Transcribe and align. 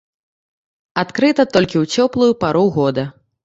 Адкрыта 1.03 1.47
толькі 1.59 1.77
ў 1.83 2.05
цёплую 2.05 2.33
пару 2.43 2.67
года. 2.83 3.03